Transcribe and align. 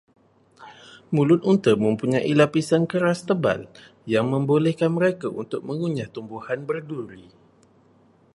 Mulut 1.15 1.41
unta 1.51 1.71
mempunyai 1.83 2.31
lapisan 2.41 2.83
keras 2.91 3.19
tebal, 3.27 3.61
yang 4.13 4.25
membolehkan 4.33 4.89
mereka 4.97 5.27
untuk 5.41 5.61
mengunyah 5.69 6.09
tumbuhan 6.15 6.59
berduri. 6.69 7.23